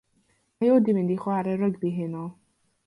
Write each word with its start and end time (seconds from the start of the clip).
Mae 0.63 0.71
o 0.75 0.79
'di 0.85 0.95
mynd 0.99 1.13
i 1.17 1.19
chwarae 1.27 1.55
rygbi 1.61 1.95
heno. 2.01 2.29